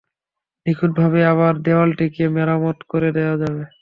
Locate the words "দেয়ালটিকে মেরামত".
1.65-2.77